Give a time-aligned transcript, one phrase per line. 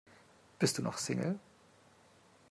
[0.57, 1.37] Bist du noch Single?